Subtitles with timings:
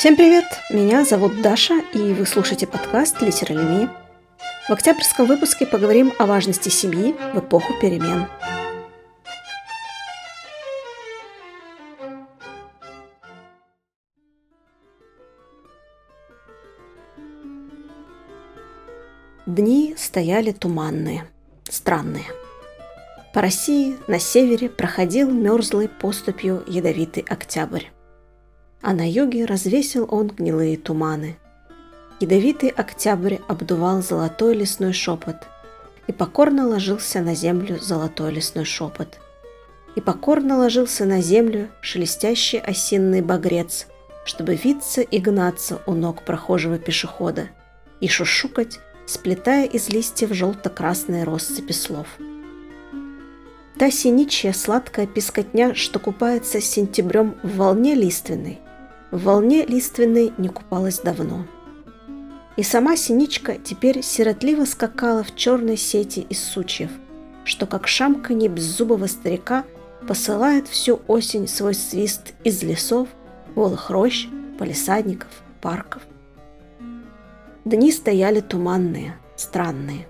[0.00, 0.46] Всем привет!
[0.70, 3.90] Меня зовут Даша, и вы слушаете подкаст «Литералеми».
[4.66, 8.26] В октябрьском выпуске поговорим о важности семьи в эпоху перемен.
[19.44, 21.26] Дни стояли туманные,
[21.68, 22.24] странные.
[23.34, 27.84] По России на севере проходил мерзлой поступью ядовитый октябрь
[28.82, 31.36] а на юге развесил он гнилые туманы.
[32.20, 35.36] Ядовитый октябрь обдувал золотой лесной шепот,
[36.06, 39.20] и покорно ложился на землю золотой лесной шепот.
[39.96, 43.86] И покорно ложился на землю шелестящий осенний багрец,
[44.24, 47.48] чтобы виться и гнаться у ног прохожего пешехода
[48.00, 52.06] и шушукать, сплетая из листьев желто-красные россыпи слов.
[53.78, 58.60] Та синичья сладкая пескотня, что купается с сентябрем в волне лиственной–
[59.10, 61.46] в волне лиственной не купалась давно.
[62.56, 66.90] И сама синичка теперь сиротливо скакала в черной сети из сучьев,
[67.44, 69.64] что как шамканье беззубого старика
[70.06, 73.08] посылает всю осень свой свист из лесов,
[73.54, 74.26] голых рощ,
[74.58, 76.02] полисадников, парков.
[77.64, 80.06] Дни стояли туманные, странные.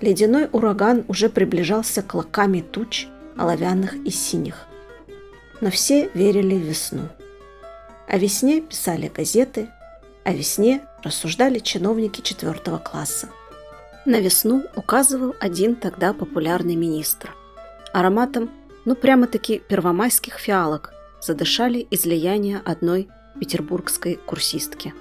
[0.00, 4.66] Ледяной ураган уже приближался клоками туч, оловянных и синих.
[5.60, 7.08] Но все верили в весну.
[8.08, 9.68] О весне писали газеты,
[10.24, 13.28] о весне рассуждали чиновники четвертого класса.
[14.06, 17.34] На весну указывал один тогда популярный министр.
[17.92, 18.50] Ароматом,
[18.86, 24.94] ну прямо-таки первомайских фиалок, задышали излияния одной петербургской курсистки.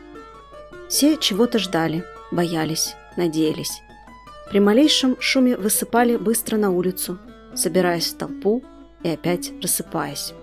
[0.90, 3.82] Все чего-то ждали, боялись, надеялись.
[4.50, 7.20] При малейшем шуме высыпали быстро на улицу,
[7.56, 8.66] собираясь в толпу
[9.04, 10.34] и опять рассыпаясь.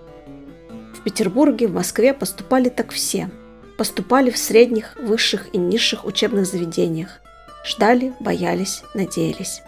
[1.05, 3.29] Петербурге, в Москве поступали так все.
[3.77, 7.21] Поступали в средних, высших и низших учебных заведениях.
[7.63, 9.61] Ждали, боялись, надеялись.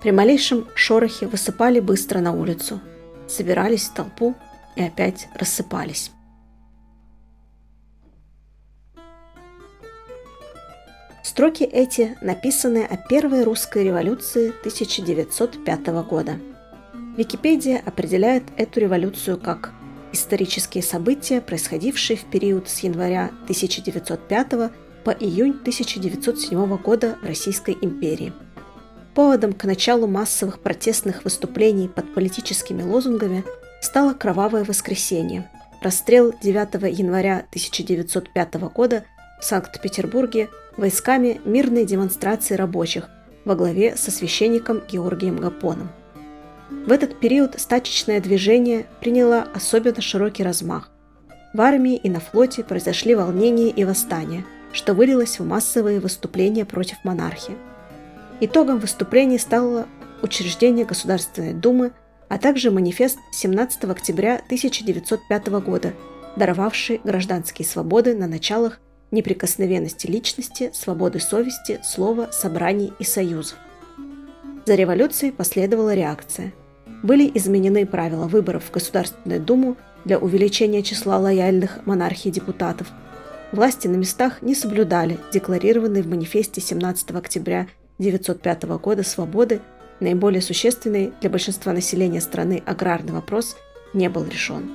[0.00, 2.80] При малейшем шорохе высыпали быстро на улицу.
[3.28, 4.36] Собирались в толпу
[4.76, 6.12] и опять рассыпались.
[11.24, 16.38] Строки эти написаны о первой русской революции 1905 года.
[17.16, 19.72] Википедия определяет эту революцию как
[20.12, 24.70] исторические события, происходившие в период с января 1905
[25.04, 28.32] по июнь 1907 года в Российской империи.
[29.14, 33.44] Поводом к началу массовых протестных выступлений под политическими лозунгами
[33.80, 35.50] стало Кровавое воскресенье,
[35.82, 39.04] расстрел 9 января 1905 года
[39.40, 43.08] в Санкт-Петербурге войсками мирной демонстрации рабочих
[43.44, 45.90] во главе со священником Георгием Гапоном.
[46.70, 50.90] В этот период стачечное движение приняло особенно широкий размах.
[51.52, 56.98] В армии и на флоте произошли волнения и восстания, что вылилось в массовые выступления против
[57.02, 57.56] монархии.
[58.40, 59.88] Итогом выступлений стало
[60.22, 61.90] учреждение Государственной Думы,
[62.28, 65.92] а также манифест 17 октября 1905 года,
[66.36, 68.80] даровавший гражданские свободы на началах
[69.10, 73.58] неприкосновенности личности, свободы совести, слова, собраний и союзов.
[74.66, 76.52] За революцией последовала реакция–
[77.02, 82.88] были изменены правила выборов в Государственную Думу для увеличения числа лояльных монархии депутатов.
[83.52, 87.66] Власти на местах не соблюдали декларированные в манифесте 17 октября
[87.98, 89.60] 1905 года свободы,
[89.98, 93.56] наиболее существенный для большинства населения страны аграрный вопрос
[93.92, 94.70] не был решен.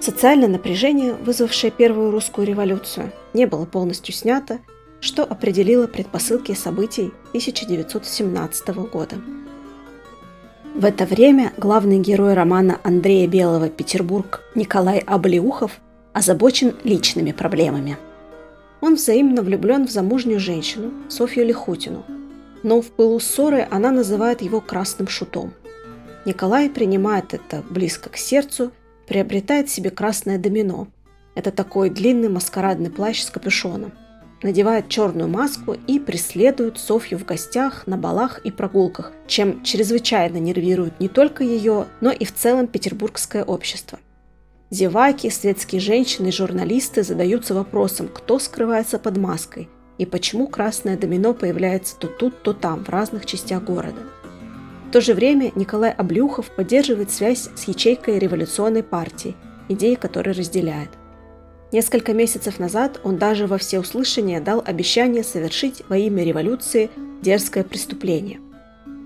[0.00, 4.58] Социальное напряжение, вызвавшее первую русскую революцию, не было полностью снято,
[5.00, 9.16] что определило предпосылки событий 1917 года.
[10.76, 15.80] В это время главный герой романа Андрея Белого «Петербург» Николай Облеухов
[16.12, 17.96] озабочен личными проблемами.
[18.82, 22.04] Он взаимно влюблен в замужнюю женщину Софью Лихутину,
[22.62, 25.54] но в пылу ссоры она называет его красным шутом.
[26.26, 28.70] Николай принимает это близко к сердцу,
[29.08, 30.88] приобретает себе красное домино.
[31.34, 33.92] Это такой длинный маскарадный плащ с капюшоном–
[34.46, 41.00] надевает черную маску и преследует Софью в гостях, на балах и прогулках, чем чрезвычайно нервирует
[41.00, 43.98] не только ее, но и в целом петербургское общество.
[44.70, 51.32] Зеваки, светские женщины и журналисты задаются вопросом, кто скрывается под маской и почему красное домино
[51.32, 54.02] появляется то тут, то там, в разных частях города.
[54.88, 59.34] В то же время Николай Облюхов поддерживает связь с ячейкой революционной партии,
[59.68, 60.90] идеи которой разделяет–
[61.76, 66.88] Несколько месяцев назад он даже во всеуслышание дал обещание совершить во имя революции
[67.20, 68.40] дерзкое преступление.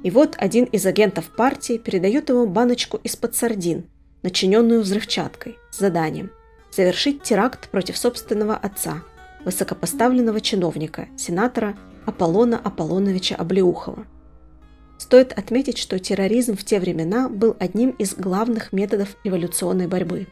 [0.05, 3.87] И вот один из агентов партии передает ему баночку из-под сардин,
[4.23, 6.31] начиненную взрывчаткой, с заданием
[6.71, 9.03] совершить теракт против собственного отца,
[9.45, 11.77] высокопоставленного чиновника, сенатора
[12.07, 14.07] Аполлона Аполлоновича Облеухова.
[14.97, 20.29] Стоит отметить, что терроризм в те времена был одним из главных методов революционной борьбы.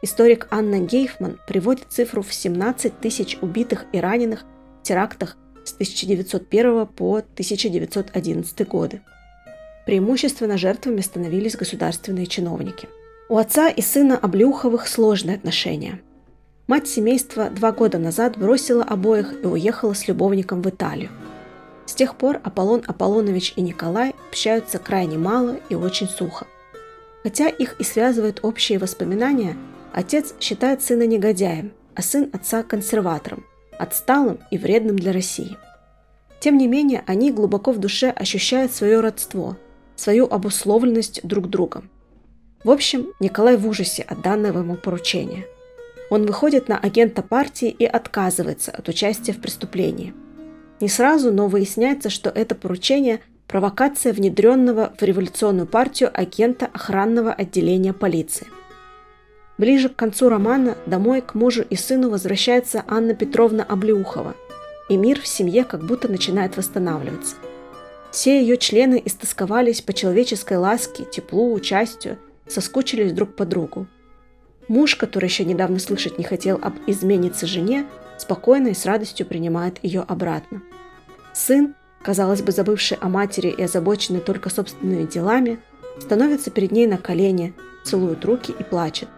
[0.00, 4.44] Историк Анна Гейфман приводит цифру в 17 тысяч убитых и раненых
[4.80, 9.02] в терактах с 1901 по 1911 годы.
[9.86, 12.88] Преимущественно жертвами становились государственные чиновники.
[13.28, 16.00] У отца и сына Облеуховых сложные отношения.
[16.68, 21.10] Мать семейства два года назад бросила обоих и уехала с любовником в Италию.
[21.86, 26.46] С тех пор Аполлон Аполлонович и Николай общаются крайне мало и очень сухо.
[27.22, 29.56] Хотя их и связывают общие воспоминания,
[29.92, 33.44] отец считает сына негодяем, а сын отца консерватором,
[33.78, 35.56] отсталым и вредным для России.
[36.40, 39.56] Тем не менее, они глубоко в душе ощущают свое родство,
[39.96, 41.90] свою обусловленность друг другом.
[42.64, 45.46] В общем, Николай в ужасе от данного ему поручения.
[46.10, 50.14] Он выходит на агента партии и отказывается от участия в преступлении–
[50.80, 57.92] не сразу, но выясняется, что это поручение– провокация внедренного в революционную партию агента охранного отделения
[57.92, 58.46] полиции.
[59.58, 64.36] Ближе к концу романа домой к мужу и сыну возвращается Анна Петровна Облеухова,
[64.88, 67.34] и мир в семье как будто начинает восстанавливаться.
[68.12, 73.88] Все ее члены истосковались по человеческой ласке, теплу, участию, соскучились друг по другу.
[74.68, 79.78] Муж, который еще недавно слышать не хотел об изменнице жене, спокойно и с радостью принимает
[79.82, 80.62] ее обратно.
[81.34, 85.58] Сын, казалось бы, забывший о матери и озабоченный только собственными делами,
[86.00, 89.08] становится перед ней на колени, целует руки и плачет.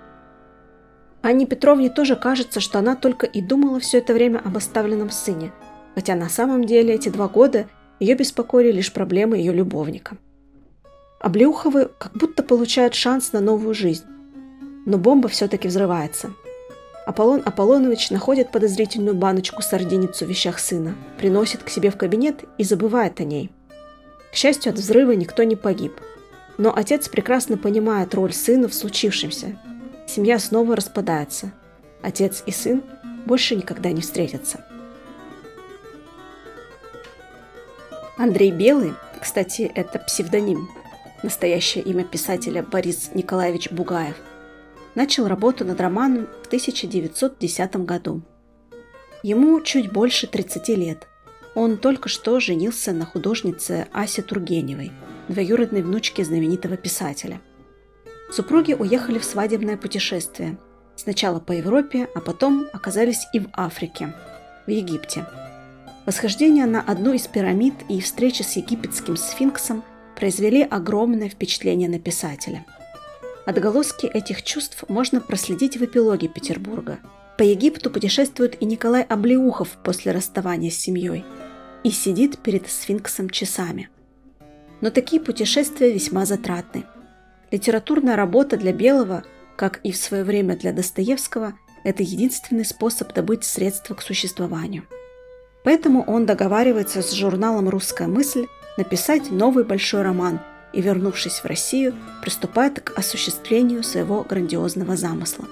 [1.23, 5.53] Анне Петровне тоже кажется, что она только и думала все это время об оставленном сыне,
[5.95, 7.67] хотя на самом деле эти два года
[7.99, 10.17] ее беспокоили лишь проблемы ее любовника.
[11.21, 14.05] Облеуховы как будто получают шанс на новую жизнь,
[14.87, 16.33] но бомба все-таки взрывается–
[17.11, 23.19] Аполлон Аполлонович находит подозрительную баночку-сардиницу в вещах сына, приносит к себе в кабинет и забывает
[23.19, 23.51] о ней.
[24.31, 25.93] К счастью, от взрыва никто не погиб.
[26.57, 29.59] Но отец прекрасно понимает роль сына в случившемся.
[30.13, 31.53] Семья снова распадается.
[32.03, 32.83] Отец и сын
[33.27, 34.65] больше никогда не встретятся.
[38.19, 40.69] Андрей Белый, кстати, это псевдоним,
[41.23, 44.17] настоящее имя писателя Борис Николаевич Бугаев–
[44.97, 48.23] начал работу над романом в 1910 году.
[49.23, 51.07] Ему чуть больше 30 лет.
[51.55, 54.91] Он только что женился на художнице Асе Тургеневой,
[55.29, 57.41] двоюродной внучке знаменитого писателя.
[58.33, 60.59] Супруги уехали в свадебное путешествие.
[60.97, 64.15] Сначала по Европе, а потом оказались и в Африке,
[64.67, 65.27] в Египте.
[66.07, 69.83] Восхождение на одну из пирамид и встреча с египетским сфинксом
[70.17, 72.65] произвели огромное впечатление на писателя–
[73.51, 77.01] Отголоски этих чувств можно проследить в эпилоге Петербурга.
[77.39, 81.25] По Египту путешествует и Николай Облеухов после расставания с семьей
[81.83, 83.89] и сидит перед сфинксом часами.
[84.81, 86.85] Но такие путешествия весьма затратны.
[87.51, 89.25] Литературная работа для Белого,
[89.57, 91.55] как и в свое время для Достоевского,
[91.85, 94.85] это единственный способ добыть средства к существованию.
[95.65, 100.41] Поэтому он договаривается с журналом «Русская мысль» написать новый большой роман–
[100.73, 105.47] и, вернувшись в Россию, приступает к осуществлению своего грандиозного замысла.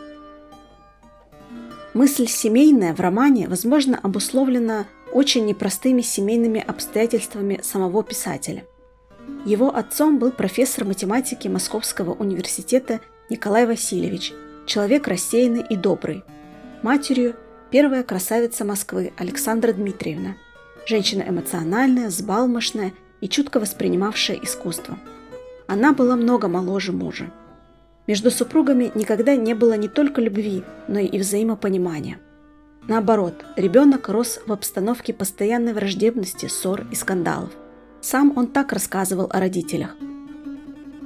[1.95, 8.65] Мысль семейная в романе, возможно, обусловлена очень непростыми семейными обстоятельствами самого писателя.
[9.45, 14.33] Его отцом был профессор математики Московского университета Николай Васильевич,
[14.67, 16.25] человек рассеянный и добрый.
[16.83, 17.37] Матерью–
[17.71, 20.37] первая красавица Москвы Александра Дмитриевна,
[20.87, 24.99] женщина эмоциональная, сбалмошная– и чутко воспринимавшая искусство.
[25.67, 27.31] Она была много моложе мужа.
[28.07, 32.19] Между супругами никогда не было не только любви, но и взаимопонимания.
[32.87, 37.51] Наоборот, ребенок рос в обстановке постоянной враждебности, ссор и скандалов.
[38.01, 39.97] Сам он так рассказывал о родителях.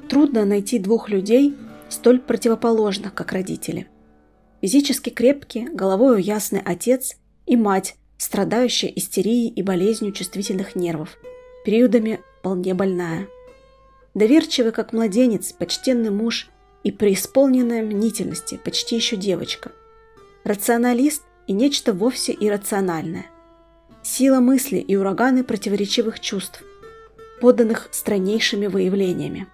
[0.09, 1.57] Трудно найти двух людей,
[1.89, 3.89] столь противоположных, как родители.
[4.61, 11.17] Физически крепкий, головою ясный отец и мать, страдающая истерией и болезнью чувствительных нервов–
[11.65, 13.29] периодами вполне больная.
[14.15, 16.49] Доверчивый, как младенец, почтенный муж
[16.85, 19.73] и преисполненная мнительности, почти еще девочка.
[20.45, 23.27] Рационалист и нечто вовсе иррациональное.
[24.03, 26.63] Сила мысли и ураганы противоречивых чувств,
[27.43, 29.49] поданных страннейшими выявлениями.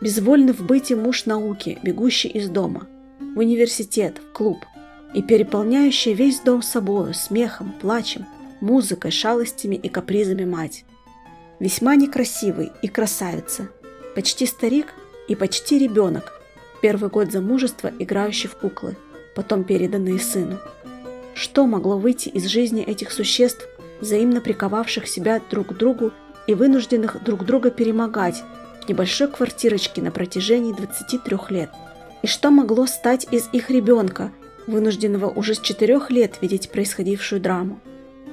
[0.00, 2.88] Безвольный в быте муж науки, бегущий из дома,
[3.20, 4.66] в университет, в клуб
[5.14, 8.26] и переполняющий весь дом собою, смехом, плачем,
[8.60, 10.84] музыкой, шалостями и капризами мать
[11.60, 13.68] весьма некрасивый и красавица,
[14.16, 14.92] почти старик
[15.28, 16.32] и почти ребенок,
[16.82, 18.96] первый год замужества играющий в куклы,
[19.36, 20.58] потом переданные сыну.
[21.34, 23.68] Что могло выйти из жизни этих существ,
[24.00, 26.12] взаимно приковавших себя друг к другу
[26.46, 28.42] и вынужденных друг друга перемогать
[28.82, 31.70] в небольшой квартирочке на протяжении 23 лет?
[32.22, 34.32] И что могло стать из их ребенка,
[34.66, 37.80] вынужденного уже с 4 лет видеть происходившую драму?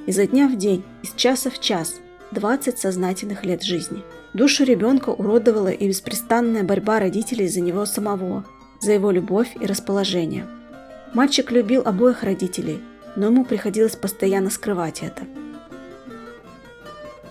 [0.06, 2.00] Изо дня в день, из часа в час,
[2.32, 4.02] 20 сознательных лет жизни.
[4.32, 8.44] Душу ребенка уродовала и беспрестанная борьба родителей за него самого,
[8.80, 10.46] за его любовь и расположение.
[11.12, 12.80] Мальчик любил обоих родителей,
[13.16, 15.24] но ему приходилось постоянно скрывать это.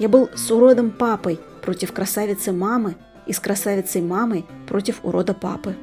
[0.01, 2.95] Я был с уродом папой против красавицы мамы
[3.27, 5.75] и с красавицей мамой против урода папы.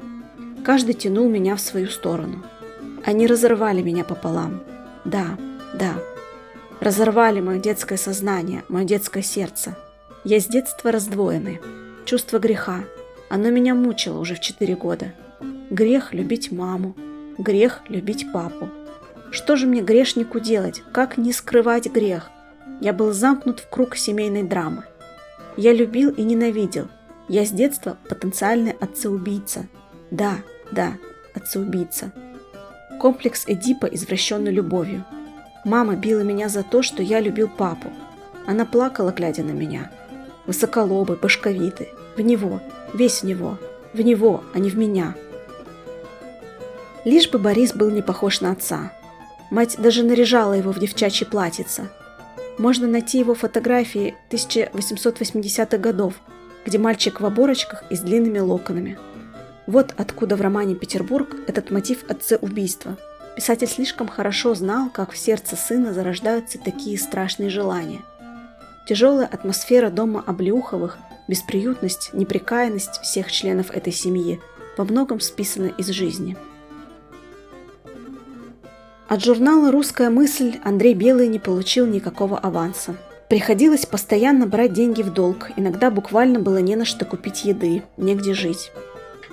[0.64, 2.42] Каждый тянул меня в свою сторону.
[3.04, 4.60] Они разорвали меня пополам.
[5.04, 5.38] Да,
[5.72, 5.92] да.
[6.80, 9.78] Разорвали мое детское сознание, мое детское сердце.
[10.24, 11.60] Я с детства раздвоенный.
[12.04, 12.80] Чувство греха.
[13.30, 15.12] Оно меня мучило уже в четыре года.
[15.70, 16.96] Грех любить маму.
[17.38, 18.68] Грех любить папу.
[19.30, 20.82] Что же мне грешнику делать?
[20.90, 22.32] Как не скрывать грех?
[22.80, 24.84] Я был замкнут в круг семейной драмы.
[25.56, 26.88] Я любил и ненавидел.
[27.28, 29.66] Я с детства потенциальный отца-убийца.
[30.10, 30.36] Да,
[30.70, 30.94] да,
[31.34, 32.12] отца-убийца.
[33.00, 35.04] Комплекс Эдипа извращенной любовью.
[35.64, 37.90] Мама била меня за то, что я любил папу.
[38.46, 39.90] Она плакала, глядя на меня.
[40.46, 41.88] Высоколобый, башковитый.
[42.16, 42.60] В него,
[42.94, 43.58] весь в него.
[43.92, 45.14] В него, а не в меня.
[47.04, 48.92] Лишь бы Борис был не похож на отца.
[49.50, 51.90] Мать даже наряжала его в девчачье платьице.
[52.58, 56.14] Можно найти его фотографии 1880-х годов,
[56.66, 58.98] где мальчик в оборочках и с длинными локонами.
[59.68, 62.96] Вот откуда в романе «Петербург» этот мотив отца-убийства.
[63.36, 68.00] Писатель слишком хорошо знал, как в сердце сына зарождаются такие страшные желания.
[68.88, 70.98] Тяжелая атмосфера дома Облеуховых,
[71.28, 74.40] бесприютность, неприкаянность всех членов этой семьи
[74.76, 76.36] во многом списана из жизни–
[79.08, 82.94] от журнала «Русская мысль» Андрей Белый не получил никакого аванса.
[83.28, 88.34] Приходилось постоянно брать деньги в долг, иногда буквально было не на что купить еды, негде
[88.34, 88.70] жить.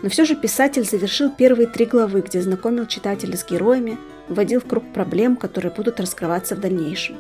[0.02, 3.98] Но все же писатель завершил первые три главы, где знакомил читателя с героями,
[4.30, 7.18] вводил в круг проблем, которые будут раскрываться в дальнейшем.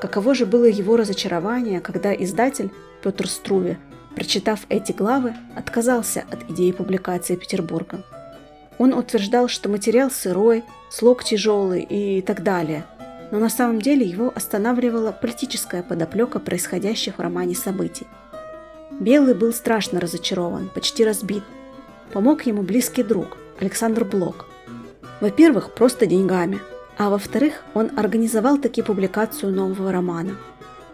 [0.00, 2.70] Каково же было его разочарование, когда издатель
[3.02, 3.78] Петр Струве,
[4.14, 8.04] прочитав эти главы, отказался от идеи публикации Петербурга.
[8.78, 12.84] Он утверждал, что материал сырой, слог тяжелый и так далее,
[13.30, 18.06] но на самом деле его останавливала политическая подоплека происходящих в романе событий.
[19.00, 21.42] Белый был страшно разочарован, почти разбит.
[22.12, 24.46] Помог ему близкий друг, Александр Блок.
[25.20, 26.60] Во-первых, просто деньгами,
[26.96, 30.36] а во-вторых, он организовал таки публикацию нового романа.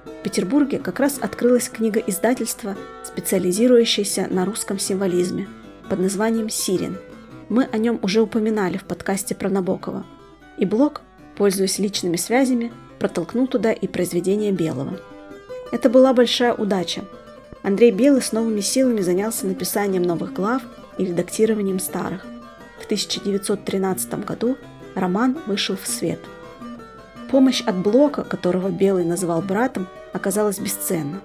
[0.05, 5.49] В Петербурге как раз открылась книга издательства, специализирующаяся на русском символизме,
[5.89, 6.97] под названием «Сирен»,
[7.51, 10.07] мы о нем уже упоминали в подкасте про Набокова.
[10.57, 11.03] И Блок,
[11.37, 14.99] пользуясь личными связями, протолкнул туда и произведение Белого.
[15.73, 17.03] Это была большая удача.
[17.63, 20.63] Андрей Белый с новыми силами занялся написанием новых глав
[20.97, 22.25] и редактированием старых.
[22.81, 24.57] В 1913 году
[24.95, 26.21] роман вышел в свет.
[27.31, 31.21] Помощь от Блока, которого Белый называл братом, оказалась бесценна.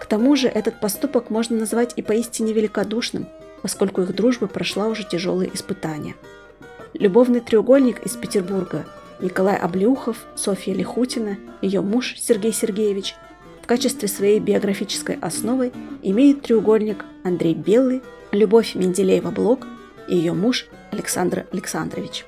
[0.00, 3.28] К тому же этот поступок можно назвать и поистине великодушным–
[3.62, 6.14] поскольку их дружба прошла уже тяжелые испытания.
[6.94, 8.84] Любовный треугольник из Петербурга
[9.20, 13.14] Николай Облюхов, Софья Лихутина, ее муж Сергей Сергеевич
[13.62, 18.02] в качестве своей биографической основы имеет треугольник Андрей Белый,
[18.32, 19.66] Любовь Менделеева-Блок
[20.08, 22.24] и ее муж Александр Александрович.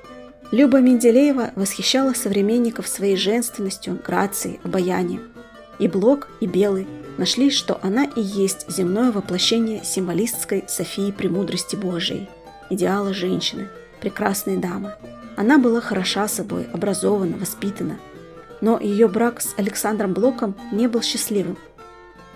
[0.51, 5.34] Люба Менделеева восхищала современников своей женственностью, грацией, обаянием.
[5.79, 12.29] И Блок, и Белый нашли, что она и есть земное воплощение символистской Софии премудрости Божией,
[12.69, 13.67] идеала женщины,
[13.99, 14.93] прекрасной дамы.
[15.35, 17.99] Она была хороша собой, образована, воспитана.
[18.61, 21.57] Но ее брак с Александром Блоком не был счастливым.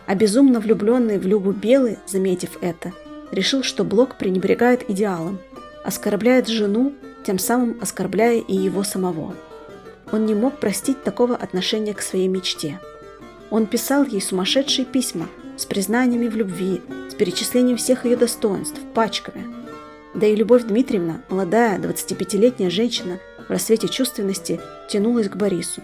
[0.06, 2.92] А безумно влюбленный в Любу Белый, заметив это,
[3.32, 5.40] решил, что Блок пренебрегает идеалом,
[5.86, 6.94] оскорбляет жену,
[7.26, 9.34] тем самым оскорбляя и его самого.
[10.12, 12.80] Он не мог простить такого отношения к своей мечте–
[13.52, 15.28] он писал ей сумасшедшие письма
[15.58, 19.46] с признаниями в любви, с перечислением всех ее достоинств, пачками.
[20.14, 25.82] Да и Любовь Дмитриевна, молодая, 25-летняя женщина в рассвете чувственности, тянулась к Борису.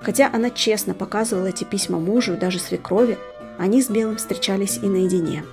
[0.00, 3.18] Хотя она честно показывала эти письма мужу и даже свекрови,
[3.58, 5.44] они с Белым встречались и наедине.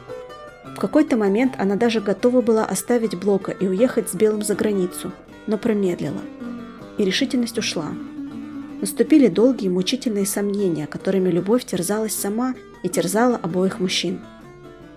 [0.76, 5.12] В какой-то момент она даже готова была оставить Блока и уехать с Белым за границу,
[5.48, 6.22] но промедлила.
[6.98, 7.92] И решительность ушла.
[8.82, 14.20] Наступили долгие мучительные сомнения, которыми любовь терзалась сама и терзала обоих мужчин.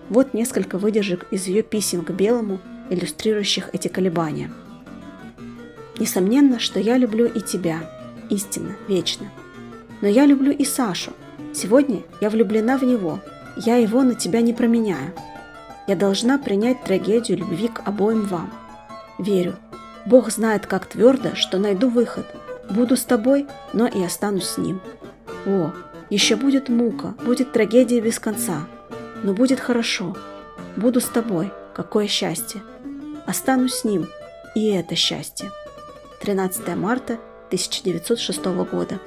[0.09, 4.51] Вот несколько выдержек из ее писем к Белому, иллюстрирующих эти колебания.
[5.99, 7.89] Несомненно, что я люблю и тебя,
[8.31, 9.31] истинно, вечно.
[10.01, 11.13] Но я люблю и Сашу.
[11.53, 13.21] Сегодня я влюблена в него.
[13.55, 15.13] Я его на тебя не променяю.
[15.87, 18.51] Я должна принять трагедию любви к обоим вам.
[19.19, 19.55] Верю.
[20.07, 22.25] Бог знает, как твердо, что найду выход.
[22.69, 24.81] Буду с тобой, но и останусь с ним.
[25.45, 25.71] О,
[26.09, 28.67] еще будет мука, будет трагедия без конца.
[29.23, 30.15] Но будет хорошо.
[30.75, 31.51] Буду с тобой.
[31.73, 32.61] Какое счастье.
[33.25, 34.07] Останусь с ним.
[34.55, 35.51] И это счастье.
[36.21, 38.99] 13 марта 1906 года.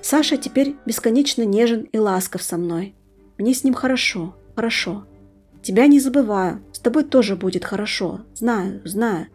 [0.00, 2.94] Саша теперь бесконечно нежен и ласков со мной.
[3.38, 5.06] Мне с ним хорошо, хорошо.
[5.62, 8.22] Тебя не забываю, с тобой тоже будет хорошо.
[8.34, 9.28] Знаю, знаю.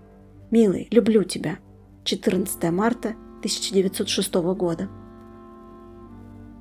[0.52, 1.60] Милый, люблю тебя.
[2.08, 3.10] 14 марта
[3.40, 4.88] 1906 года.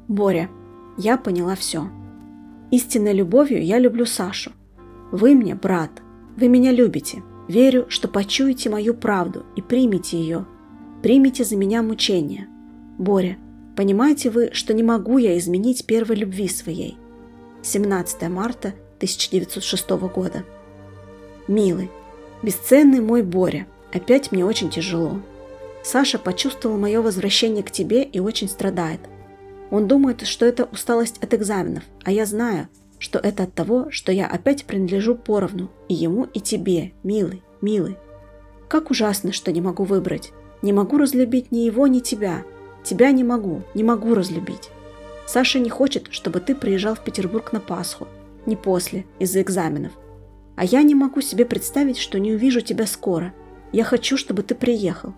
[0.08, 0.50] Боря,
[0.98, 1.88] я поняла все.
[2.72, 4.50] Истинной любовью я люблю Сашу.
[5.12, 6.02] Вы мне брат.
[6.36, 7.22] Вы меня любите.
[7.46, 10.46] Верю, что почуете мою правду и примите ее.
[11.00, 12.48] Примите за меня мучения.
[12.98, 13.38] Боря,
[13.76, 16.96] Понимаете вы, что не могу я изменить первой любви своей?
[17.62, 20.44] 17 марта 1906 года.
[21.46, 21.90] Милый,
[22.42, 25.20] бесценный мой Боря, опять мне очень тяжело.
[25.86, 29.00] Саша почувствовал мое возвращение к тебе и очень страдает.
[29.70, 34.10] Он думает, что это усталость от экзаменов, а я знаю, что это от того, что
[34.10, 37.96] я опять принадлежу поровну и ему, и тебе, милый, милый.
[38.68, 40.32] Как ужасно, что не могу выбрать.
[40.60, 42.42] Не могу разлюбить ни его, ни тебя–
[42.86, 44.70] Тебя не могу, не могу разлюбить.
[45.26, 48.06] Саша не хочет, чтобы ты приезжал в Петербург на Пасху.
[48.46, 49.90] Не после, из-за экзаменов.
[50.54, 53.34] А я не могу себе представить, что не увижу тебя скоро.
[53.72, 55.14] Я хочу, чтобы ты приехал.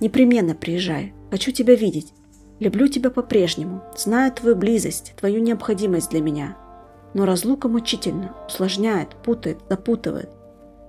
[0.00, 1.14] Непременно приезжай.
[1.30, 2.12] Хочу тебя видеть.
[2.58, 3.82] Люблю тебя по-прежнему.
[3.96, 6.56] Знаю твою близость, твою необходимость для меня.
[7.14, 10.30] Но разлука мучительно, усложняет, путает, запутывает.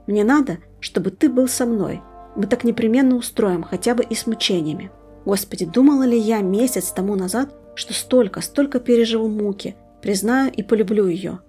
[0.07, 2.01] Мне надо, чтобы ты был со мной.
[2.35, 4.91] Мы так непременно устроим, хотя бы и с мучениями.
[5.25, 11.08] Господи, думала ли я месяц тому назад, что столько, столько переживу муки, признаю и полюблю
[11.08, 11.39] ее.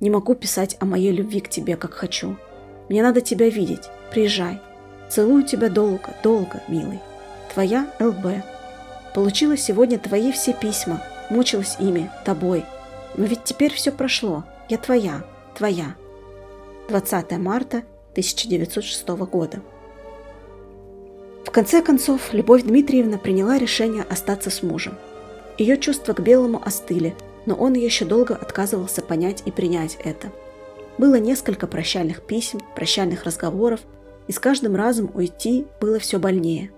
[0.00, 2.36] Не могу писать о моей любви к тебе, как хочу.
[2.88, 3.88] Мне надо тебя видеть.
[4.12, 4.60] Приезжай.
[5.08, 7.00] Целую тебя долго, долго, милый.
[7.52, 8.44] Твоя ЛБ.
[9.14, 12.64] Получила сегодня твои все письма, мучилась ими, тобой.
[13.16, 14.44] Но ведь теперь все прошло.
[14.68, 15.24] Я твоя,
[15.56, 15.94] твоя.
[16.88, 17.78] 20 марта
[18.12, 19.62] 1906 года.
[21.44, 24.94] В конце концов, Любовь Дмитриевна приняла решение остаться с мужем.
[25.58, 27.14] Ее чувства к Белому остыли,
[27.46, 30.30] но он еще долго отказывался понять и принять это.
[30.98, 33.80] Было несколько прощальных писем, прощальных разговоров,
[34.28, 36.70] и с каждым разом уйти было все больнее.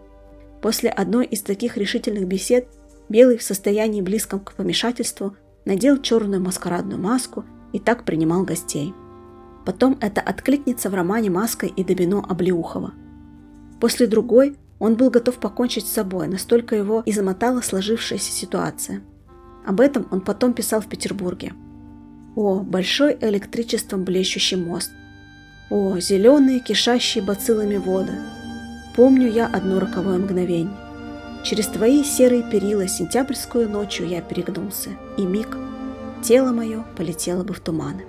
[0.61, 2.68] После одной из таких решительных бесед
[3.08, 5.34] Белый в состоянии близком к помешательству
[5.64, 8.92] надел черную маскарадную маску и так принимал гостей.
[9.64, 12.92] Потом это откликнется в романе «Маска и Добино Облеухова»,
[13.80, 19.02] После другой он был готов покончить с собой, настолько его измотала сложившаяся ситуация.
[19.64, 21.52] Об этом он потом писал в Петербурге.
[22.37, 24.90] О, большой электричеством блещущий мост.
[25.70, 28.12] О, зеленые, кишащие бациллами воды.
[28.96, 30.76] Помню я одно роковое мгновение.
[31.44, 35.57] Через твои серые перила сентябрьскую ночью я перегнулся, и миг
[36.22, 38.04] тело мое полетело бы в туманы.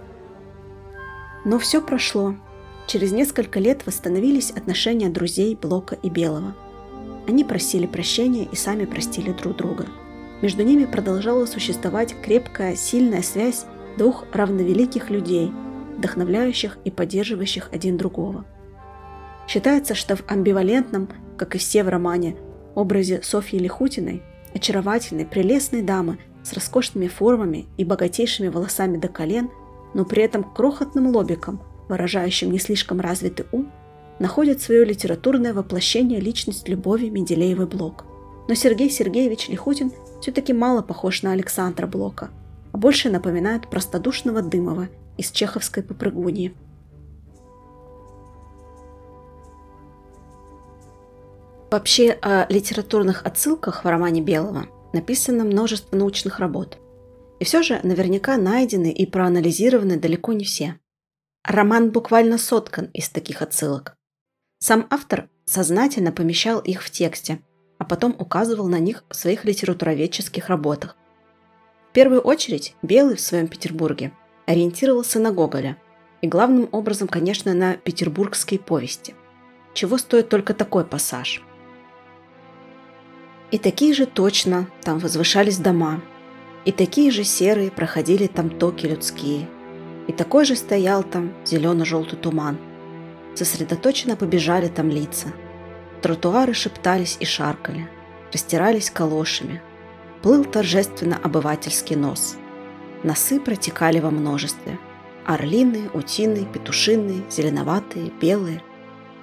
[1.45, 2.35] Но все прошло,
[2.89, 6.55] Через несколько лет восстановились отношения друзей Блока и Белого.
[7.27, 9.85] Они просили прощения и сами простили друг друга.
[10.41, 15.51] Между ними продолжала существовать крепкая, сильная связь двух равновеликих людей,
[15.99, 18.45] вдохновляющих и поддерживающих один другого.
[19.47, 22.37] Считается, что в амбивалентном, как и все в романе,
[22.75, 24.23] образе Софьи Лихутиной,
[24.55, 29.49] очаровательной, прелестной дамы с роскошными формами и богатейшими волосами до колен,
[29.93, 33.71] но при этом крохотным лобиком, выражающим не слишком развитый ум,
[34.19, 38.05] находит свое литературное воплощение личность Любови Менделеевой Блок.
[38.47, 42.29] Но Сергей Сергеевич Лихутин все-таки мало похож на Александра Блока,
[42.71, 46.55] а больше напоминает простодушного Дымова из чеховской попрыгуньи.
[51.69, 56.79] Вообще о литературных отсылках в романе Белого написано множество научных работ.
[57.39, 60.79] И все же наверняка найдены и проанализированы далеко не все.
[61.43, 63.95] Роман буквально соткан из таких отсылок.
[64.59, 67.39] Сам автор сознательно помещал их в тексте,
[67.77, 70.95] а потом указывал на них в своих литературоведческих работах.
[71.89, 74.11] В первую очередь Белый в своем Петербурге
[74.49, 75.77] ориентировался на Гоголя
[76.21, 79.15] и главным образом, конечно, на петербургские повести.
[79.73, 81.41] Чего стоит только такой пассаж.
[83.51, 86.01] И такие же точно там возвышались дома,
[86.65, 89.47] и такие же серые проходили там токи людские–
[90.09, 92.57] и такой же стоял там зелено-желтый туман.
[93.35, 95.27] Сосредоточенно побежали там лица.
[96.01, 97.87] Тротуары шептались и шаркали,
[98.33, 99.61] растирались калошами.
[100.23, 102.37] Плыл торжественно обывательский нос.
[103.03, 104.77] Носы протекали во множестве.
[105.25, 108.61] Орлины, утины, петушины, зеленоватые, белые.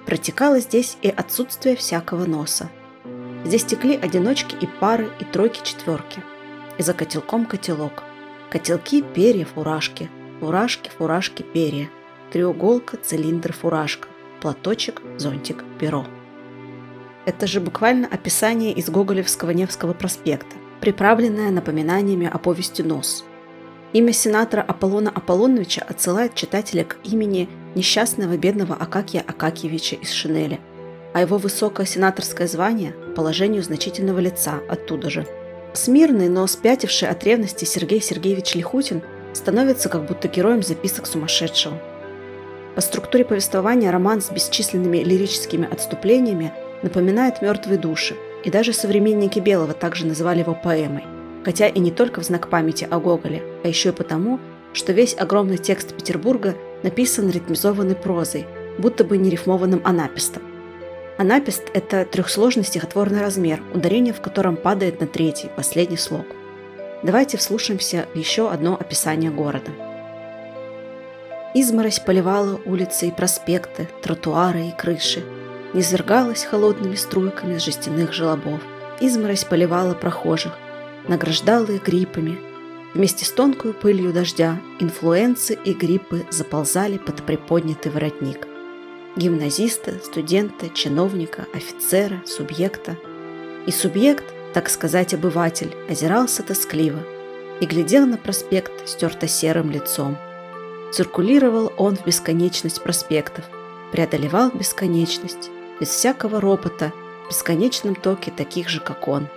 [0.05, 2.69] Протекало здесь и отсутствие всякого носа.
[3.45, 6.23] Здесь текли одиночки и пары, и тройки-четверки.
[6.77, 8.03] И за котелком котелок.
[8.49, 10.09] Котелки, перья, фуражки.
[10.39, 11.89] Фуражки, фуражки, перья.
[12.31, 14.07] Треуголка, цилиндр, фуражка.
[14.41, 16.05] Платочек, зонтик, перо.
[17.25, 23.25] Это же буквально описание из Гоголевского Невского проспекта, приправленное напоминаниями о повести «Нос».
[23.93, 30.59] Имя сенатора Аполлона Аполлоновича отсылает читателя к имени несчастного бедного Акакия Акакиевича из Шинели,
[31.13, 35.25] а его высокое сенаторское звание– положению значительного лица оттуда же.
[35.73, 39.01] Смирный, но спятивший от ревности Сергей Сергеевич Лихутин
[39.33, 41.77] становится как будто героем записок сумасшедшего.
[42.75, 49.73] По структуре повествования роман с бесчисленными лирическими отступлениями– напоминает «Мертвые души», и даже современники Белого
[49.73, 51.03] также называли его поэмой,
[51.47, 54.37] хотя и не только в знак памяти о Гоголе, а еще и потому,
[54.73, 58.45] что весь огромный текст Петербурга написан ритмизованной прозой,
[58.77, 60.43] будто бы не рифмованным анапистом.
[61.17, 66.25] Анапист– это трехсложный стихотворный размер, ударение в котором падает на третий, последний слог.
[67.01, 69.71] Давайте вслушаемся в еще одно описание города.
[71.53, 75.23] Изморозь поливала улицы и проспекты, тротуары и крыши–
[75.73, 78.59] низвергалась холодными струйками с жестяных желобов.
[78.99, 80.57] Изморозь поливала прохожих,
[81.07, 82.39] награждала их гриппами.
[82.93, 88.47] Вместе с тонкой пылью дождя инфлюенции и гриппы заползали под приподнятый воротник.
[89.15, 92.97] Гимназиста, студента, чиновника, офицера, субъекта.
[93.65, 96.99] И субъект, так сказать, обыватель, озирался тоскливо
[97.59, 100.17] и глядел на проспект стерто-серым лицом.
[100.93, 103.45] Циркулировал он в бесконечность проспектов,
[103.91, 106.93] преодолевал бесконечность, без всякого ропота,
[107.25, 109.27] в бесконечном токе таких же, как он.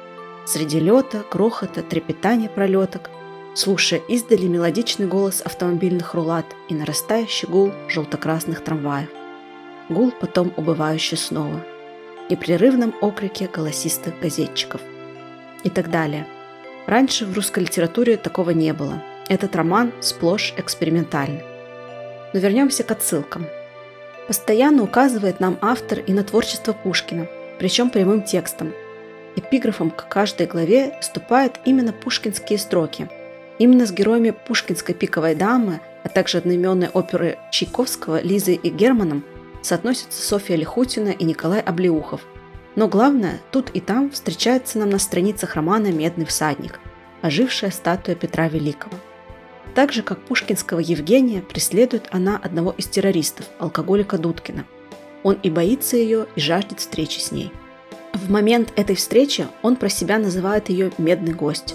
[0.52, 3.08] Среди лета, грохота, трепетания пролеток,
[3.54, 9.10] слушая издали мелодичный голос автомобильных рулат и нарастающий гул желто-красных трамваев.
[9.88, 11.64] Гул потом убывающий снова.
[12.28, 14.80] И прерывном окрике голосистых газетчиков.
[15.62, 16.26] И так далее.
[16.88, 19.00] Раньше в русской литературе такого не было.
[19.28, 21.44] Этот роман сплошь экспериментальный.
[22.34, 23.46] Но вернемся к отсылкам–
[24.30, 27.26] Постоянно указывает нам автор и на творчество Пушкина,
[27.58, 28.72] причем прямым текстом.
[29.40, 33.08] Эпиграфом к каждой главе вступают именно пушкинские строки.
[33.58, 39.24] Именно с героями пушкинской «Пиковой дамы», а также одноименной оперы Чайковского Лизой и Германом
[39.62, 42.22] соотносятся Софья Лихутина и Николай Облеухов.
[42.76, 46.80] Но главное, тут и там встречается нам на страницах романа «Медный всадник»,
[47.20, 48.94] ожившая статуя Петра Великого–
[49.74, 54.64] так же, как пушкинского Евгения, преследует она одного из террористов, алкоголика Дудкина.
[55.22, 57.52] Он и боится ее, и жаждет встречи с ней.
[58.12, 61.74] В момент этой встречи он про себя называет ее «медный гость»,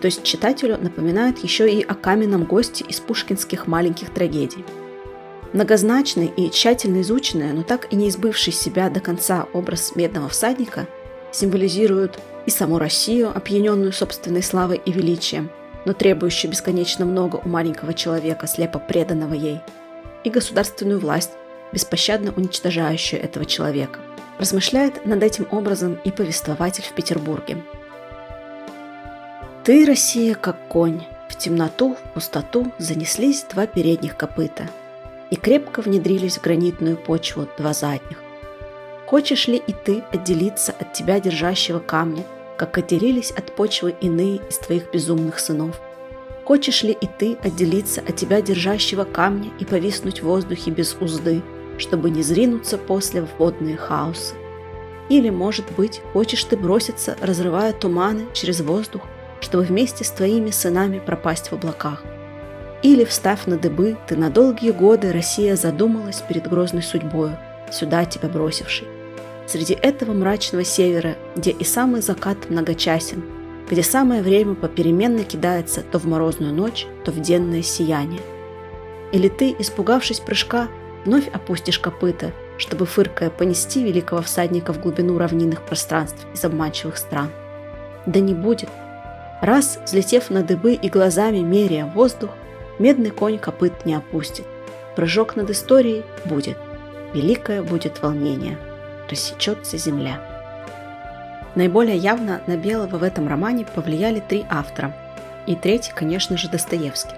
[0.00, 4.64] то есть читателю напоминает еще и о каменном госте из пушкинских маленьких трагедий.
[5.52, 10.86] Многозначный и тщательно изученный, но так и не избывший себя до конца образ медного всадника
[11.32, 15.50] символизирует и саму Россию, опьяненную собственной славой и величием–
[15.86, 19.60] но требующую бесконечно много у маленького человека, слепо преданного ей,
[20.24, 21.30] и государственную власть,
[21.72, 24.00] беспощадно уничтожающую этого человека.
[24.38, 27.62] Размышляет над этим образом и повествователь в Петербурге.
[29.64, 34.68] «Ты, Россия, как конь, в темноту, в пустоту занеслись два передних копыта
[35.30, 38.22] и крепко внедрились в гранитную почву два задних.
[39.06, 42.24] Хочешь ли и ты отделиться от тебя держащего камня–
[42.56, 45.80] как отделились от почвы иные из твоих безумных сынов.
[46.44, 51.42] Хочешь ли и ты отделиться от тебя держащего камня и повиснуть в воздухе без узды,
[51.78, 54.34] чтобы не зринуться после в водные хаосы?
[55.08, 59.02] Или, может быть, хочешь ты броситься, разрывая туманы через воздух,
[59.40, 62.02] чтобы вместе с твоими сынами пропасть в облаках?
[62.82, 67.38] Или, встав на дыбы, ты на долгие годы Россия задумалась перед грозной судьбою,
[67.72, 68.86] сюда тебя бросившей.
[69.46, 73.22] Среди этого мрачного севера, где и самый закат многочасен,
[73.70, 78.20] где самое время попеременно кидается то в морозную ночь, то в денное сияние.
[79.12, 80.68] Или ты, испугавшись прыжка,
[81.06, 87.30] вновь опустишь копыта, чтобы, фыркая, понести великого всадника в глубину равнинных пространств из обманчивых стран.
[88.04, 88.68] Да не будет.
[89.40, 92.30] Раз, взлетев на дыбы и глазами меряя воздух,
[92.78, 94.44] медный конь копыт не опустит.
[94.96, 96.58] Прыжок над историей будет.
[97.14, 98.58] Великое будет волнение
[99.08, 100.20] рассечется земля.
[101.54, 104.94] Наиболее явно на Белого в этом романе повлияли три автора.
[105.46, 107.14] И третий, конечно же, Достоевский.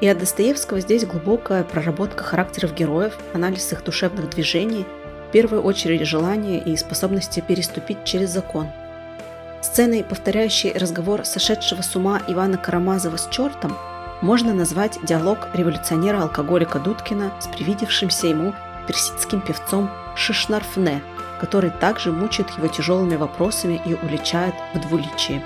[0.00, 4.86] И от Достоевского здесь глубокая проработка характеров героев, анализ их душевных движений,
[5.28, 8.68] в первую очередь желания и способности переступить через закон.
[9.60, 13.76] Сценой, повторяющей разговор сошедшего с ума Ивана Карамазова с чертом,
[14.22, 18.54] можно назвать диалог революционера-алкоголика Дудкина с привидевшимся ему
[18.86, 21.02] персидским певцом Шишнарфне,
[21.40, 25.42] который также мучает его тяжелыми вопросами и уличает в двуличии.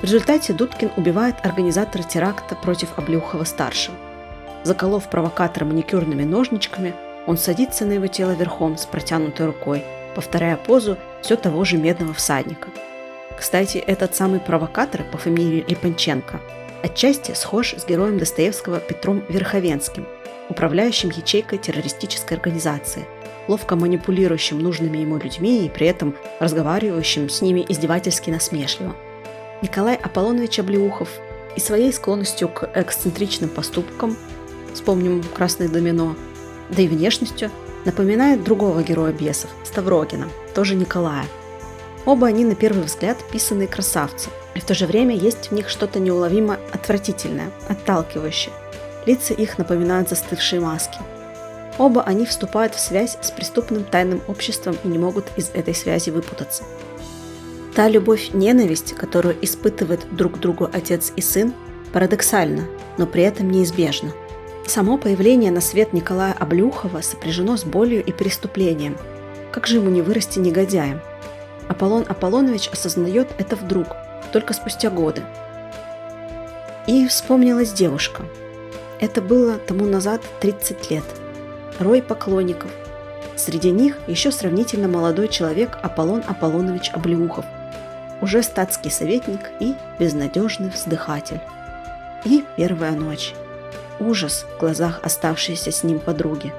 [0.00, 3.96] В результате Дудкин убивает организатора теракта против Облеухова-старшего.
[4.62, 6.94] Заколов провокатора маникюрными ножничками,
[7.26, 12.12] он садится на его тело верхом с протянутой рукой, повторяя позу все того же медного
[12.12, 12.68] всадника.
[13.38, 16.40] Кстати, этот самый провокатор по фамилии Липанченко
[16.82, 20.06] отчасти схож с героем Достоевского Петром Верховенским,
[20.50, 23.06] управляющим ячейкой террористической организации,
[23.48, 28.94] ловко манипулирующим нужными ему людьми и при этом разговаривающим с ними издевательски насмешливо.
[29.62, 31.08] Николай Аполлонович Облеухов
[31.56, 34.16] и своей склонностью к эксцентричным поступкам,
[34.74, 36.16] вспомним «Красное домино»,
[36.70, 37.50] да и внешностью,
[37.84, 41.26] напоминает другого героя бесов, Ставрогина, тоже Николая.
[42.04, 45.68] Оба они на первый взгляд писанные красавцы, и в то же время есть в них
[45.68, 48.52] что-то неуловимо отвратительное, отталкивающее.
[49.06, 50.98] Лица их напоминают застывшие маски.
[51.78, 56.10] Оба они вступают в связь с преступным тайным обществом и не могут из этой связи
[56.10, 56.62] выпутаться.
[57.74, 61.52] Та любовь-ненависть, которую испытывают друг другу отец и сын,
[61.92, 62.66] парадоксальна,
[62.98, 64.12] но при этом неизбежна–
[64.66, 68.96] Само появление на свет Николая Облюхова сопряжено с болью и преступлением.
[69.52, 71.00] Как же ему не вырасти негодяем?
[71.68, 73.88] Аполлон Аполлонович осознает это вдруг,
[74.32, 75.22] только спустя годы.
[76.86, 78.22] И вспомнилась девушка.
[79.00, 81.04] Это было тому назад 30 лет.
[81.78, 82.70] Рой поклонников.
[83.36, 87.44] Среди них еще сравнительно молодой человек Аполлон Аполлонович Облеухов,
[88.20, 91.40] уже статский советник и безнадежный вздыхатель.
[92.24, 93.34] И первая ночь.
[94.00, 96.52] Ужас в глазах оставшейся с ним подруги.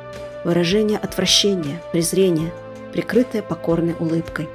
[0.44, 2.52] Выражение отвращения, презрения,
[2.94, 4.48] прикрытое покорной улыбкой.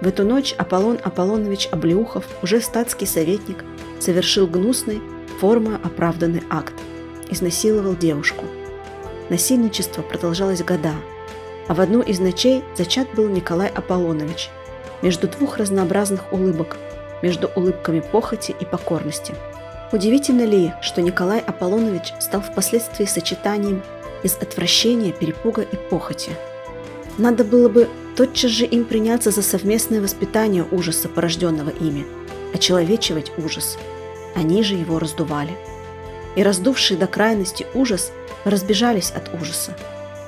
[0.00, 3.64] В эту ночь Аполлон Аполлонович Облеухов, уже статский советник,
[3.98, 5.02] совершил гнусный,
[5.40, 6.74] форма оправданный акт.
[7.28, 8.44] Изнасиловал девушку.
[9.28, 10.94] Насильничество продолжалось года,
[11.68, 14.50] а в одну из ночей зачат был Николай Аполлонович
[15.02, 16.76] между двух разнообразных улыбок,
[17.22, 19.34] между улыбками похоти и покорности–
[19.92, 23.82] Удивительно ли, что Николай Аполлонович стал впоследствии сочетанием
[24.22, 26.30] из отвращения, перепуга и похоти?
[27.18, 32.06] Надо было бы тотчас же им приняться за совместное воспитание ужаса, порожденного ими,
[32.54, 33.78] очеловечивать ужас.
[34.36, 35.56] Они же его раздували.
[36.36, 38.12] И раздувшие до крайности ужас
[38.44, 39.76] разбежались от ужаса.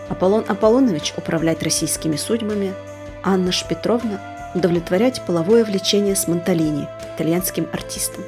[0.09, 2.75] Аполлон Аполлонович управлять российскими судьбами,
[3.23, 4.21] Анна Шпетровна
[4.55, 8.25] удовлетворять половое влечение с Монталини, итальянским артистом.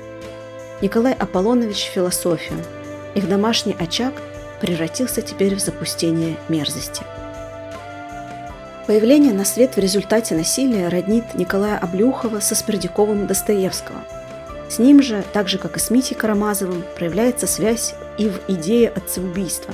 [0.80, 2.58] Николай Аполлонович– философию.
[3.14, 4.14] Их домашний очаг
[4.60, 7.02] превратился теперь в запустение мерзости.
[8.86, 13.98] Появление на свет в результате насилия роднит Николая Облюхова со Спердяковым Достоевского.
[14.68, 18.90] С ним же, так же как и с Митей Карамазовым, проявляется связь и в идее
[18.90, 19.72] отцеубийства.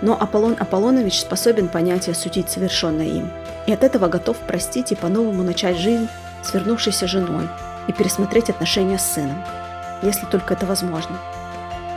[0.00, 3.30] Но Аполлон Аполлонович способен понять и осудить совершенное им,
[3.68, 6.08] и от этого готов простить и по-новому начать жизнь
[6.42, 7.48] с вернувшейся женой
[7.86, 9.44] и пересмотреть отношения с сыном–
[10.02, 11.16] если только это возможно.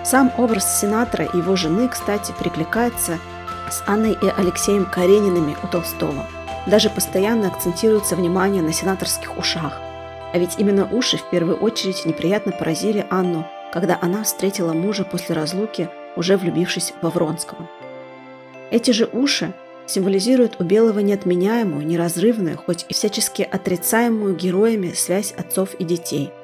[0.03, 3.19] Сам образ сенатора и его жены, кстати, перекликается
[3.69, 6.25] с Анной и Алексеем Карениными у Толстого.
[6.67, 9.79] Даже постоянно акцентируется внимание на сенаторских ушах.
[10.33, 15.35] А ведь именно уши в первую очередь неприятно поразили Анну, когда она встретила мужа после
[15.35, 17.67] разлуки, уже влюбившись во Вронского.
[18.69, 19.53] Эти же уши
[19.87, 26.31] символизируют у Белого неотменяемую, неразрывную, хоть и всячески отрицаемую героями связь отцов и детей–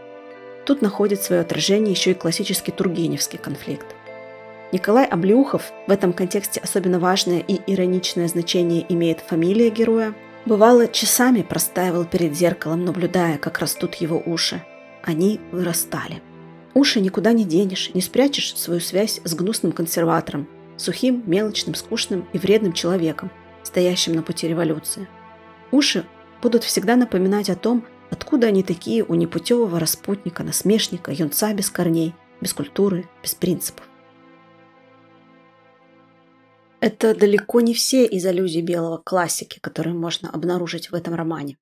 [0.67, 3.85] Тут находит свое отражение еще и классический тургеневский конфликт.
[4.73, 10.13] Николай Облюхов, в этом контексте особенно важное и ироничное значение имеет фамилия героя,
[10.45, 14.61] бывало часами простаивал перед зеркалом, наблюдая, как растут его уши.
[15.03, 16.21] Они вырастали.
[16.73, 22.37] Уши никуда не денешь, не спрячешь свою связь с гнусным консерватором, сухим, мелочным, скучным и
[22.37, 23.31] вредным человеком,
[23.63, 25.07] стоящим на пути революции.
[25.71, 26.05] Уши
[26.41, 32.15] будут всегда напоминать о том, Откуда они такие у непутевого распутника, насмешника, юнца без корней,
[32.41, 33.87] без культуры, без принципов?
[36.79, 41.57] Это далеко не все из аллюзий белого классики, которые можно обнаружить в этом романе.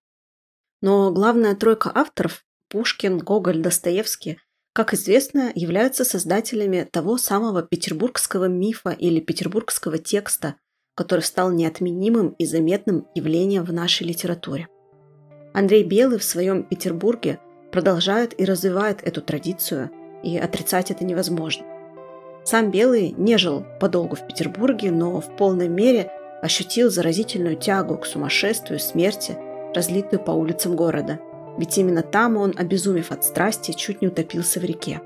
[0.82, 4.40] Но главная тройка авторов– Пушкин, Гоголь, Достоевский–
[4.76, 10.56] как известно, являются создателями того самого петербургского мифа или петербургского текста,
[10.96, 14.68] который стал неотменимым и заметным явлением в нашей литературе.
[15.54, 17.40] Андрей Белый в своем Петербурге
[17.72, 19.92] продолжает и развивает эту традицию,
[20.24, 21.66] и отрицать это невозможно.
[22.44, 26.12] Сам Белый не жил подолгу в Петербурге, но в полной мере
[26.42, 29.38] ощутил заразительную тягу к сумасшествию, смерти,
[29.74, 31.22] разлитую по улицам города.
[31.58, 35.02] Ведь именно там он, обезумев от страсти, чуть не утопился в реке.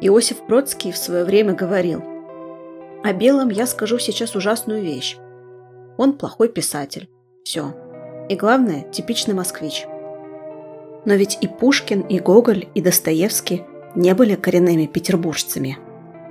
[0.00, 2.02] Иосиф Бродский в свое время говорил,
[3.02, 5.16] «О Белом я скажу сейчас ужасную вещь.
[5.96, 7.08] Он плохой писатель.
[7.44, 7.74] Все.
[8.28, 9.86] И главное, типичный москвич.
[11.04, 15.78] Но ведь и Пушкин, и Гоголь, и Достоевский не были коренными петербуржцами.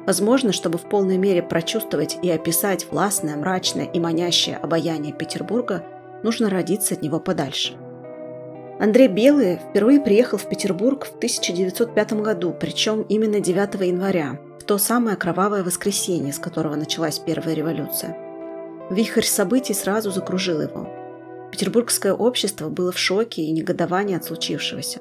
[0.06, 5.84] Возможно, чтобы в полной мере прочувствовать и описать властное, мрачное и манящее обаяние Петербурга,
[6.22, 7.76] нужно родиться от него подальше.
[8.78, 14.78] Андрей Белый впервые приехал в Петербург в 1905 году, причем именно 9 января, в то
[14.78, 18.18] самое кровавое воскресенье, с которого началась первая революция.
[18.90, 20.90] Вихрь событий сразу закружил его.
[21.52, 25.00] Петербургское общество было в шоке и негодовании от случившегося.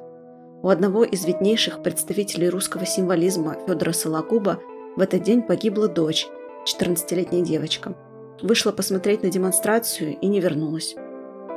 [0.62, 4.60] У одного из виднейших представителей русского символизма Федора Сологуба
[4.94, 6.28] в этот день погибла дочь,
[6.64, 7.96] 14-летняя девочка.
[8.40, 10.94] Вышла посмотреть на демонстрацию и не вернулась.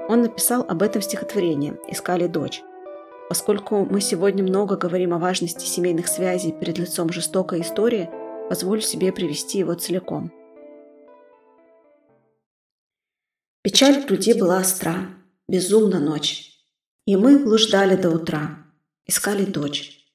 [0.08, 2.62] Он написал об этом стихотворение «Искали дочь».
[3.30, 8.10] Поскольку мы сегодня много говорим о важности семейных связей перед лицом жестокой истории,
[8.50, 10.32] позволю себе привести его целиком.
[13.64, 15.10] Печаль в груди была остра,
[15.50, 16.54] безумна ночь.
[17.06, 18.66] И мы блуждали до утра,
[19.06, 20.06] искали дочь.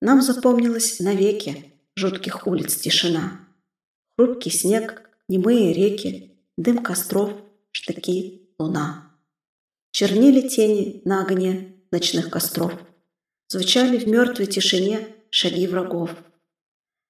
[0.00, 3.40] Нам запомнилась навеки жутких улиц тишина.
[4.16, 7.32] Хрупкий снег, немые реки, дым костров,
[7.72, 9.07] штыки, луна.
[9.98, 12.72] Чернили тени на огне ночных костров.
[13.48, 16.10] Звучали в мертвой тишине шаги врагов.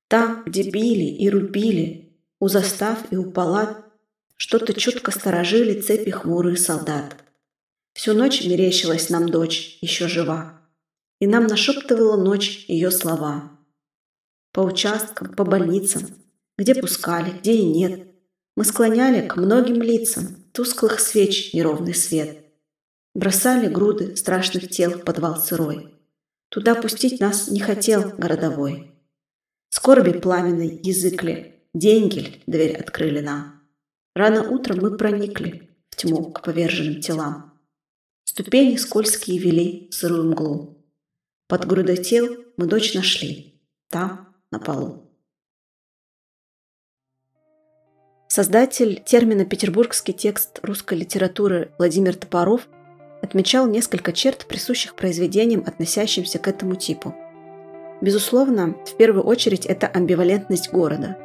[0.08, 3.84] Там, где били и рубили, у застав и у палат
[4.38, 7.14] что-то чутко сторожили цепи хмурые солдат.
[7.92, 10.58] Всю ночь мерещилась нам дочь, еще жива.
[11.20, 13.52] И нам нашептывала ночь ее слова.
[14.54, 16.06] По участкам, по больницам,
[16.56, 18.08] где пускали, где и нет.
[18.56, 22.47] Мы склоняли к многим лицам тусклых свеч неровный свет.
[23.18, 25.92] Бросали груды страшных тел в подвал сырой.
[26.50, 28.92] Туда пустить нас не хотел городовой.
[29.70, 33.60] Скорби пламенной языкли, деньги дверь открыли нам.
[34.14, 37.58] Рано утром мы проникли в тьму к поверженным телам.
[38.22, 40.86] Ступени скользкие вели сырую мглу.
[41.48, 43.60] Под грудой тел мы дочь нашли.
[43.88, 45.12] Там, на полу.
[48.28, 52.68] Создатель термина «петербургский текст русской литературы» Владимир Топоров
[53.22, 57.14] отмечал несколько черт, присущих произведениям, относящимся к этому типу.
[58.00, 61.16] Безусловно, в первую очередь это амбивалентность города,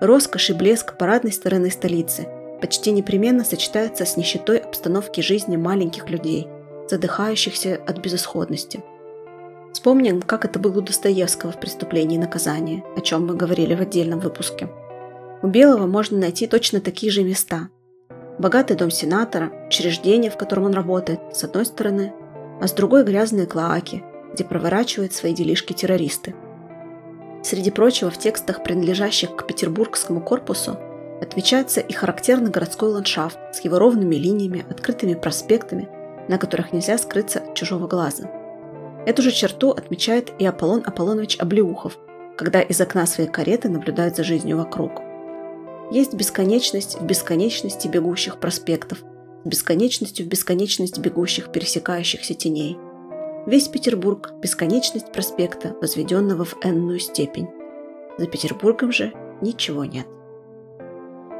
[0.00, 2.26] роскошь и блеск парадной стороны столицы–
[2.60, 6.46] почти непременно сочетается с нищетой обстановки жизни маленьких людей,
[6.88, 8.82] задыхающихся от безысходности.
[9.72, 13.80] Вспомним, как это было у Достоевского в «Преступлении и наказании», о чем мы говорили в
[13.80, 14.68] отдельном выпуске.
[15.42, 17.68] У Белого можно найти точно такие же места.
[18.40, 22.12] Богатый дом сенатора, учреждение, в котором он работает, с одной стороны,
[22.60, 26.34] а с другой грязные клоаки, где проворачивают свои делишки террористы.
[27.44, 30.76] Среди прочего, в текстах, принадлежащих к Петербургскому корпусу,
[31.20, 35.88] Отмечается и характерный городской ландшафт с его ровными линиями, открытыми проспектами,
[36.28, 38.30] на которых нельзя скрыться от чужого глаза.
[39.06, 41.98] Эту же черту отмечает и Аполлон Аполлонович Облеухов,
[42.38, 45.02] когда из окна своей кареты наблюдает за жизнью вокруг.
[45.90, 48.98] Есть бесконечность в бесконечности бегущих проспектов,
[49.44, 52.78] с бесконечностью в бесконечность бегущих пересекающихся теней.
[53.46, 57.48] Весь Петербург– бесконечность проспекта, возведенного в энную степень.
[58.18, 60.06] За Петербургом же ничего нет.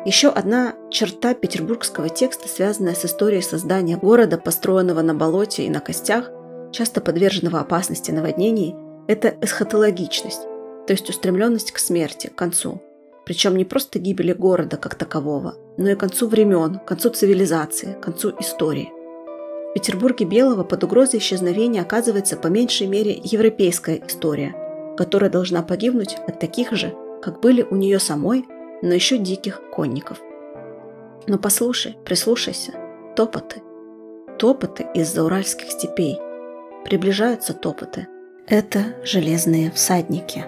[0.04, 5.80] Еще одна черта петербургского текста, связанная с историей создания города, построенного на болоте и на
[5.80, 6.30] костях,
[6.72, 8.74] часто подверженного опасности наводнений,
[9.06, 10.42] это эсхатологичность,
[10.86, 12.80] то есть устремленность к смерти, к концу.
[13.24, 18.92] Причем не просто гибели города как такового, но и концу времен, концу цивилизации, концу истории.
[19.70, 24.54] В Петербурге Белого под угрозой исчезновения оказывается по меньшей мере европейская история,
[24.96, 28.44] которая должна погибнуть от таких же, как были у нее самой
[28.82, 30.20] но еще диких конников.
[31.26, 32.72] Но послушай, прислушайся.
[33.16, 33.62] Топоты.
[34.38, 36.18] Топоты из-за степей.
[36.84, 38.08] Приближаются топоты.
[38.46, 40.44] Это железные всадники.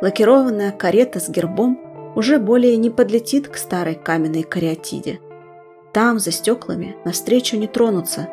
[0.00, 1.87] Лакированная карета с гербом
[2.18, 5.20] уже более не подлетит к старой каменной кариатиде.
[5.92, 8.28] Там, за стеклами, навстречу не тронутся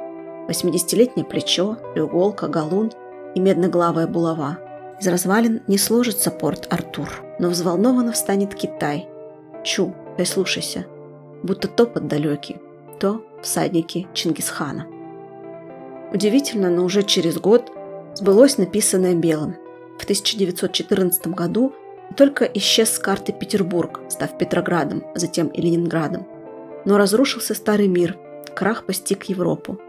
[0.50, 2.92] 80-летнее плечо, треуголка, галун
[3.36, 4.58] и медноглавая булава.
[5.00, 9.08] Из развалин не сложится порт Артур, но взволнованно встанет Китай–
[9.64, 10.86] Чу, прислушайся,
[11.44, 12.58] будто топот далекий,
[13.00, 14.88] то всадники Чингисхана.
[16.12, 17.72] Удивительно, но уже через год
[18.16, 19.56] сбылось написанное белым.
[20.00, 21.74] В 1914 году
[22.16, 26.28] только исчез с карты Петербург, став Петроградом, затем и Ленинградом.
[26.86, 28.18] Но разрушился старый мир,
[28.56, 29.80] крах постиг Европу.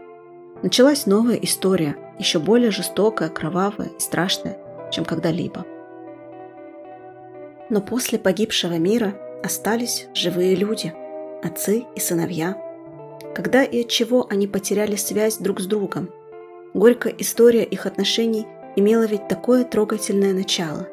[0.63, 4.57] Началась новая история, еще более жестокая, кровавая и страшная,
[4.91, 5.65] чем когда-либо.
[7.69, 9.13] Но после погибшего мира
[9.43, 10.93] остались живые люди,
[11.43, 12.57] отцы и сыновья.
[13.35, 16.09] Когда и от чего они потеряли связь друг с другом?
[16.73, 20.87] Горькая история их отношений имела ведь такое трогательное начало.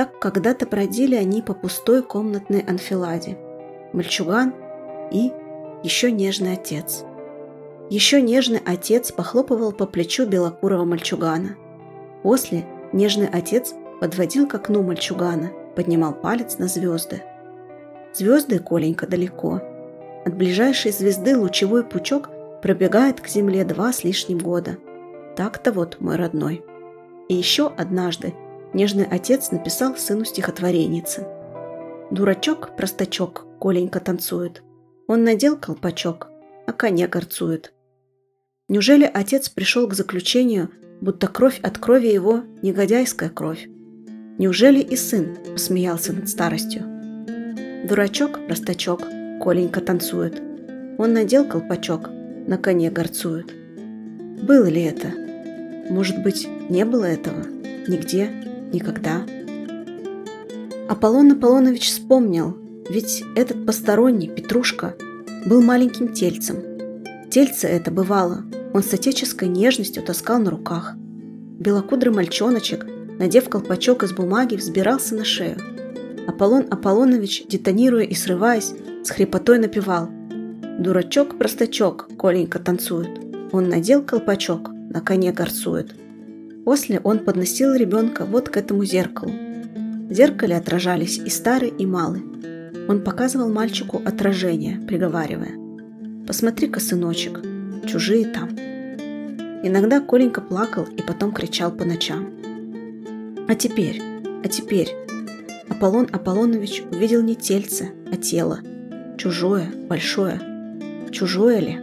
[0.00, 3.36] Так когда-то бродили они по пустой комнатной анфиладе.
[3.92, 4.54] Мальчуган
[5.10, 5.30] и
[5.82, 7.04] еще нежный отец.
[7.90, 11.56] Еще нежный отец похлопывал по плечу белокурого мальчугана.
[12.22, 17.22] После нежный отец подводил к окну мальчугана, поднимал палец на звезды.
[18.14, 19.60] Звезды, Коленька, далеко.
[20.24, 22.30] От ближайшей звезды лучевой пучок
[22.62, 24.78] пробегает к земле два с лишним года.
[25.36, 26.64] Так-то вот, мой родной.
[27.28, 28.32] И еще однажды
[28.72, 31.26] нежный отец написал сыну стихотвореницы.
[32.10, 34.62] Дурачок, простачок, Коленька танцует.
[35.06, 36.28] Он надел колпачок,
[36.66, 37.72] а коня горцует.
[38.68, 43.68] Неужели отец пришел к заключению, будто кровь от крови его– негодяйская кровь?
[44.38, 46.82] Неужели и сын посмеялся над старостью?
[47.88, 49.02] Дурачок, простачок,
[49.42, 50.40] Коленька танцует.
[50.98, 52.08] Он надел колпачок,
[52.46, 53.52] на коне горцует.
[54.42, 55.08] Было ли это?
[55.90, 57.44] Может быть, не было этого?
[57.88, 58.30] Нигде,
[58.72, 59.26] никогда.
[60.88, 62.56] Аполлон Аполлонович вспомнил,
[62.88, 64.96] ведь этот посторонний, Петрушка,
[65.46, 66.58] был маленьким тельцем.
[67.30, 70.94] Тельце это бывало, он с отеческой нежностью таскал на руках.
[71.58, 72.86] Белокудрый мальчоночек–
[73.20, 75.58] надев колпачок из бумаги, взбирался на шею.
[76.26, 78.72] Аполлон Аполлонович, детонируя и срываясь,
[79.04, 80.08] с хрипотой напевал
[80.78, 83.10] «Дурачок-простачок, Коленька танцует,
[83.52, 85.94] он надел колпачок, на коне горцует».
[86.64, 89.32] После он подносил ребенка вот к этому зеркалу.
[89.32, 92.22] В зеркале отражались и старый, и малый.
[92.88, 95.52] Он показывал мальчику отражение, приговаривая
[96.26, 97.40] «Посмотри-ка, сыночек,
[97.86, 98.50] чужие там».
[99.62, 102.30] Иногда Коленька плакал и потом кричал по ночам.
[103.48, 104.00] А теперь,
[104.42, 104.94] а теперь
[105.68, 108.60] Аполлон Аполлонович увидел не тельце, а тело.
[109.16, 110.40] Чужое, большое.
[111.10, 111.78] Чужое ли?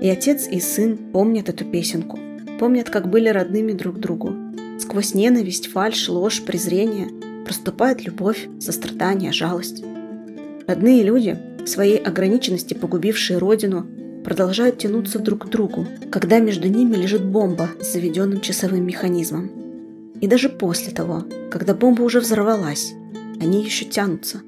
[0.00, 2.18] И отец, и сын помнят эту песенку.
[2.58, 4.32] Помнят, как были родными друг другу.
[4.78, 7.08] Сквозь ненависть, фальшь, ложь, презрение
[7.44, 9.82] проступает любовь, сострадание, жалость.
[10.66, 13.86] Родные люди, в своей ограниченности погубившие родину,
[14.24, 19.50] продолжают тянуться друг к другу, когда между ними лежит бомба с заведенным часовым механизмом.
[20.20, 22.94] И даже после того, когда бомба уже взорвалась,
[23.40, 24.40] они еще тянутся.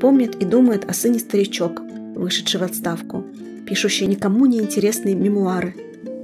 [0.00, 1.80] Помнит и думает о сыне старичок,
[2.14, 3.24] вышедший в отставку,
[3.66, 5.74] пишущий никому не интересные мемуары,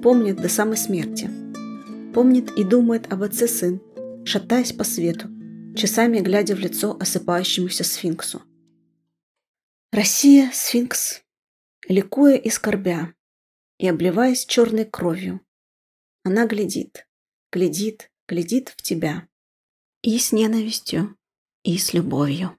[0.02, 1.30] помнит до самой смерти.
[2.14, 3.80] Помнит и думает об отце сын,
[4.24, 5.28] шатаясь по свету,
[5.76, 8.42] часами глядя в лицо осыпающемуся сфинксу.
[9.92, 11.22] Россия– сфинкс,
[11.88, 13.14] ликуя и скорбя,
[13.78, 15.40] и обливаясь черной кровью.
[16.24, 17.08] Она глядит,
[17.50, 19.28] глядит, глядит в тебя.
[20.02, 21.16] И с ненавистью,
[21.64, 22.56] и с любовью.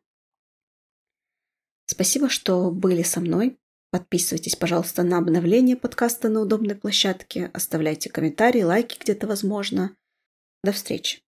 [1.86, 3.58] Спасибо, что были со мной.
[3.92, 7.50] Подписывайтесь, пожалуйста, на обновление подкаста на удобной площадке.
[7.54, 9.96] Оставляйте комментарии, лайки где-то возможно.
[10.64, 11.22] До встречи.